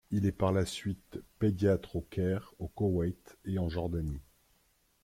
Il 0.09 0.25
est 0.25 0.31
par 0.31 0.51
la 0.51 0.65
suite 0.65 1.19
pédiatre 1.37 1.95
au 1.95 2.01
Caire, 2.01 2.55
au 2.57 2.67
Koweït 2.67 3.37
et 3.45 3.59
en 3.59 3.69
Jordanie. 3.69 4.23